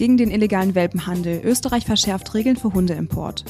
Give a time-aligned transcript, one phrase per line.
[0.00, 1.42] Gegen den illegalen Welpenhandel.
[1.44, 3.44] Österreich verschärft Regeln für Hundeimport.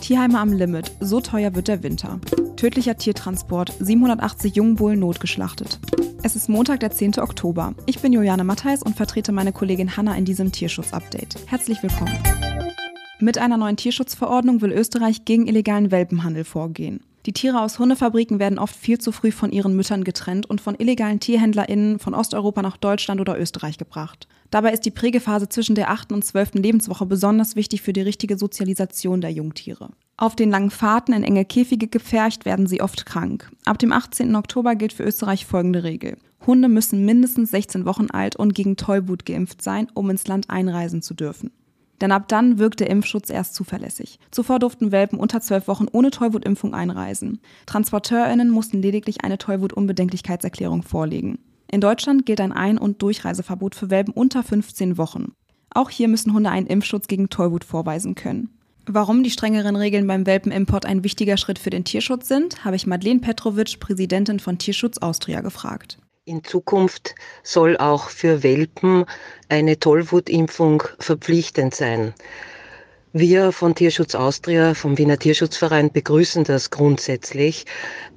[0.00, 0.90] Tierheime am Limit.
[0.98, 2.18] So teuer wird der Winter.
[2.56, 3.72] Tödlicher Tiertransport.
[3.78, 5.78] 780 Jungbullen notgeschlachtet.
[6.24, 7.20] Es ist Montag, der 10.
[7.20, 7.76] Oktober.
[7.86, 11.36] Ich bin Juliane Mattheis und vertrete meine Kollegin Hanna in diesem Tierschutz-Update.
[11.46, 12.18] Herzlich willkommen.
[13.20, 17.04] Mit einer neuen Tierschutzverordnung will Österreich gegen illegalen Welpenhandel vorgehen.
[17.26, 20.74] Die Tiere aus Hundefabriken werden oft viel zu früh von ihren Müttern getrennt und von
[20.74, 24.28] illegalen TierhändlerInnen von Osteuropa nach Deutschland oder Österreich gebracht.
[24.50, 26.12] Dabei ist die Prägephase zwischen der 8.
[26.12, 26.54] und 12.
[26.54, 29.88] Lebenswoche besonders wichtig für die richtige Sozialisation der Jungtiere.
[30.18, 33.50] Auf den langen Fahrten in enge Käfige gepfercht werden sie oft krank.
[33.64, 34.36] Ab dem 18.
[34.36, 36.18] Oktober gilt für Österreich folgende Regel.
[36.46, 41.00] Hunde müssen mindestens 16 Wochen alt und gegen Tollwut geimpft sein, um ins Land einreisen
[41.00, 41.50] zu dürfen.
[42.00, 44.18] Denn ab dann wirkt der Impfschutz erst zuverlässig.
[44.30, 47.40] Zuvor durften Welpen unter zwölf Wochen ohne Tollwutimpfung einreisen.
[47.66, 51.38] TransporteurInnen mussten lediglich eine Tollwut-Unbedenklichkeitserklärung vorlegen.
[51.70, 55.32] In Deutschland gilt ein Ein- und Durchreiseverbot für Welpen unter 15 Wochen.
[55.70, 58.50] Auch hier müssen Hunde einen Impfschutz gegen Tollwut vorweisen können.
[58.86, 62.86] Warum die strengeren Regeln beim Welpenimport ein wichtiger Schritt für den Tierschutz sind, habe ich
[62.86, 65.98] Madeleine Petrovic, Präsidentin von Tierschutz Austria, gefragt.
[66.26, 69.04] In Zukunft soll auch für Welpen
[69.50, 72.14] eine Tollwutimpfung verpflichtend sein.
[73.16, 77.64] Wir von Tierschutz Austria, vom Wiener Tierschutzverein begrüßen das grundsätzlich,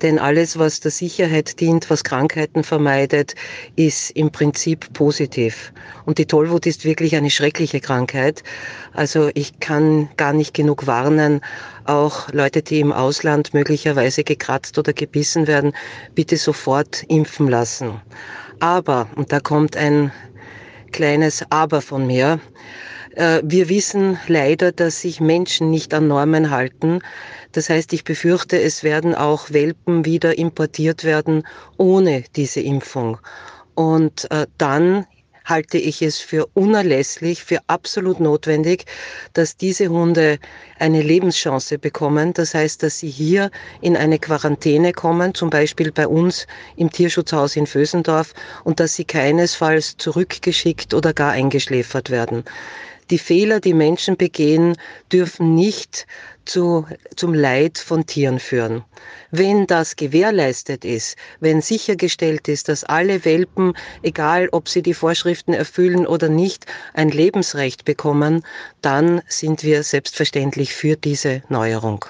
[0.01, 3.35] denn alles, was der Sicherheit dient, was Krankheiten vermeidet,
[3.75, 5.71] ist im Prinzip positiv.
[6.07, 8.41] Und die Tollwut ist wirklich eine schreckliche Krankheit.
[8.91, 11.41] Also ich kann gar nicht genug warnen,
[11.85, 15.73] auch Leute, die im Ausland möglicherweise gekratzt oder gebissen werden,
[16.15, 18.01] bitte sofort impfen lassen.
[18.59, 20.11] Aber, und da kommt ein
[20.91, 22.39] kleines Aber von mir,
[23.17, 27.01] wir wissen leider, dass sich Menschen nicht an Normen halten.
[27.51, 31.43] Das heißt, ich befürchte, es werden auch Welpen wieder importiert werden
[31.77, 33.17] ohne diese Impfung.
[33.73, 35.07] Und äh, dann
[35.47, 38.85] halte ich es für unerlässlich, für absolut notwendig,
[39.33, 40.39] dass diese Hunde
[40.77, 42.33] eine Lebenschance bekommen.
[42.33, 43.49] Das heißt, dass sie hier
[43.81, 48.33] in eine Quarantäne kommen, zum Beispiel bei uns im Tierschutzhaus in Vösendorf,
[48.65, 52.43] und dass sie keinesfalls zurückgeschickt oder gar eingeschläfert werden.
[53.09, 54.75] Die Fehler, die Menschen begehen,
[55.11, 56.05] dürfen nicht
[56.45, 56.85] zu,
[57.15, 58.83] zum Leid von Tieren führen.
[59.31, 65.53] Wenn das gewährleistet ist, wenn sichergestellt ist, dass alle Welpen, egal ob sie die Vorschriften
[65.53, 68.43] erfüllen oder nicht, ein Lebensrecht bekommen,
[68.81, 72.05] dann sind wir selbstverständlich für diese Neuerung.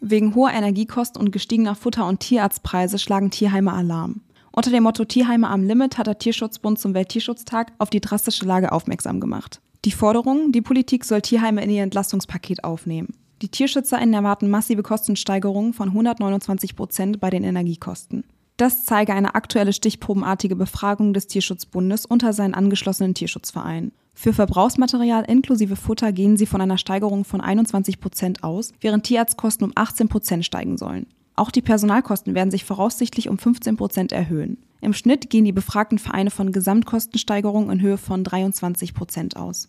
[0.00, 4.20] Wegen hoher Energiekosten und gestiegener Futter- und Tierarztpreise schlagen Tierheime Alarm.
[4.52, 8.72] Unter dem Motto Tierheime am Limit hat der Tierschutzbund zum Welttierschutztag auf die drastische Lage
[8.72, 9.60] aufmerksam gemacht.
[9.86, 13.14] Die Forderung, die Politik soll Tierheime in ihr Entlastungspaket aufnehmen.
[13.40, 18.24] Die TierschützerInnen erwarten massive Kostensteigerungen von 129 Prozent bei den Energiekosten.
[18.56, 23.92] Das zeige eine aktuelle stichprobenartige Befragung des Tierschutzbundes unter seinen angeschlossenen Tierschutzvereinen.
[24.12, 29.68] Für Verbrauchsmaterial inklusive Futter gehen sie von einer Steigerung von 21 Prozent aus, während Tierarztkosten
[29.68, 31.06] um 18 Prozent steigen sollen.
[31.36, 34.58] Auch die Personalkosten werden sich voraussichtlich um 15 Prozent erhöhen.
[34.80, 39.66] Im Schnitt gehen die befragten Vereine von Gesamtkostensteigerungen in Höhe von 23 Prozent aus.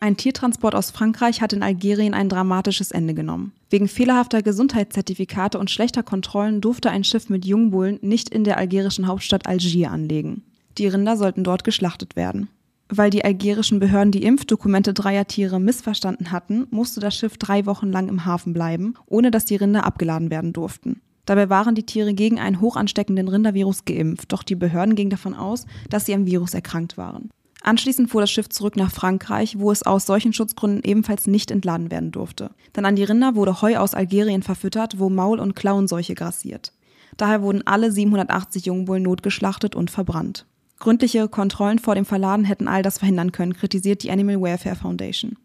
[0.00, 3.52] Ein Tiertransport aus Frankreich hat in Algerien ein dramatisches Ende genommen.
[3.70, 9.06] Wegen fehlerhafter Gesundheitszertifikate und schlechter Kontrollen durfte ein Schiff mit Jungbullen nicht in der algerischen
[9.06, 10.42] Hauptstadt Algier anlegen.
[10.76, 12.48] Die Rinder sollten dort geschlachtet werden.
[12.88, 17.92] Weil die algerischen Behörden die Impfdokumente dreier Tiere missverstanden hatten, musste das Schiff drei Wochen
[17.92, 21.00] lang im Hafen bleiben, ohne dass die Rinder abgeladen werden durften.
[21.26, 25.66] Dabei waren die Tiere gegen einen hochansteckenden Rindervirus geimpft, doch die Behörden gingen davon aus,
[25.88, 27.30] dass sie am Virus erkrankt waren.
[27.62, 31.92] Anschließend fuhr das Schiff zurück nach Frankreich, wo es aus solchen Schutzgründen ebenfalls nicht entladen
[31.92, 32.50] werden durfte.
[32.74, 36.72] Denn an die Rinder wurde Heu aus Algerien verfüttert, wo Maul- und Klauenseuche grassiert.
[37.16, 40.46] Daher wurden alle 780 Jungbullen notgeschlachtet und verbrannt.
[40.80, 45.36] Gründliche Kontrollen vor dem Verladen hätten all das verhindern können, kritisiert die Animal Welfare Foundation.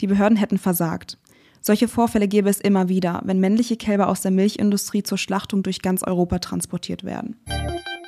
[0.00, 1.18] Die Behörden hätten versagt.
[1.68, 5.82] Solche Vorfälle gäbe es immer wieder, wenn männliche Kälber aus der Milchindustrie zur Schlachtung durch
[5.82, 7.36] ganz Europa transportiert werden.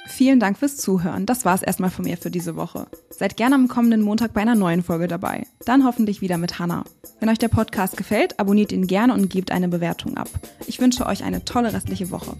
[0.06, 1.26] Vielen Dank fürs Zuhören.
[1.26, 2.86] Das war es erstmal von mir für diese Woche.
[3.10, 5.46] Seid gerne am kommenden Montag bei einer neuen Folge dabei.
[5.66, 6.84] Dann hoffentlich wieder mit Hannah.
[7.20, 10.30] Wenn euch der Podcast gefällt, abonniert ihn gerne und gebt eine Bewertung ab.
[10.66, 12.36] Ich wünsche euch eine tolle restliche Woche.